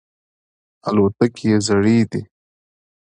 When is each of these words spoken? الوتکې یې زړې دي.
الوتکې 0.87 1.45
یې 1.51 1.57
زړې 1.67 1.97
دي. 2.11 2.21